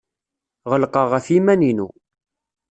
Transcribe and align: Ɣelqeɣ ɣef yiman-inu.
Ɣelqeɣ 0.71 1.05
ɣef 1.13 1.25
yiman-inu. 1.33 1.87